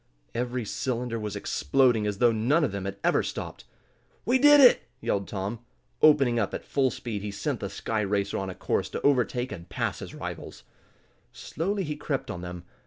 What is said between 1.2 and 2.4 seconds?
exploding as though